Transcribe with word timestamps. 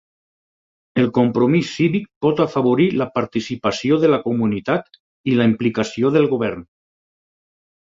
El 1.01 1.11
compromís 1.17 1.69
cívic 1.73 2.07
pot 2.27 2.41
afavorir 2.47 2.89
la 3.03 3.09
participació 3.19 4.03
de 4.07 4.13
la 4.15 4.23
comunitat 4.27 5.01
i 5.35 5.41
la 5.41 5.51
implicació 5.55 6.17
del 6.21 6.31
govern. 6.37 6.71